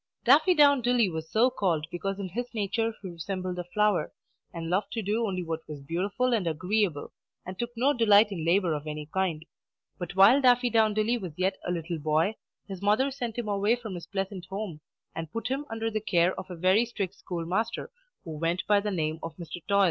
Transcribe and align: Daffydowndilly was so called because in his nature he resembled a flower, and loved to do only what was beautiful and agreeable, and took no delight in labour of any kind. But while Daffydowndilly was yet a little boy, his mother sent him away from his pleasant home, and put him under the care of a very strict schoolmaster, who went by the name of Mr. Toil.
Daffydowndilly 0.25 1.11
was 1.11 1.29
so 1.31 1.51
called 1.51 1.85
because 1.91 2.17
in 2.17 2.29
his 2.29 2.51
nature 2.55 2.91
he 3.03 3.09
resembled 3.11 3.59
a 3.59 3.63
flower, 3.65 4.11
and 4.51 4.67
loved 4.67 4.91
to 4.93 5.03
do 5.03 5.27
only 5.27 5.43
what 5.43 5.59
was 5.67 5.79
beautiful 5.83 6.33
and 6.33 6.47
agreeable, 6.47 7.13
and 7.45 7.59
took 7.59 7.69
no 7.75 7.93
delight 7.93 8.31
in 8.31 8.43
labour 8.43 8.73
of 8.73 8.87
any 8.87 9.05
kind. 9.13 9.45
But 9.99 10.15
while 10.15 10.41
Daffydowndilly 10.41 11.19
was 11.21 11.37
yet 11.37 11.55
a 11.67 11.71
little 11.71 11.99
boy, 11.99 12.33
his 12.67 12.81
mother 12.81 13.11
sent 13.11 13.37
him 13.37 13.47
away 13.47 13.75
from 13.75 13.93
his 13.93 14.07
pleasant 14.07 14.47
home, 14.47 14.81
and 15.13 15.31
put 15.31 15.49
him 15.49 15.65
under 15.69 15.91
the 15.91 16.01
care 16.01 16.33
of 16.33 16.49
a 16.49 16.55
very 16.55 16.83
strict 16.85 17.13
schoolmaster, 17.13 17.91
who 18.23 18.31
went 18.39 18.63
by 18.65 18.79
the 18.79 18.89
name 18.89 19.19
of 19.21 19.37
Mr. 19.37 19.61
Toil. 19.67 19.79